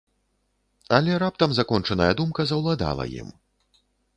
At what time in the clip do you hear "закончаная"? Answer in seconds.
1.59-2.09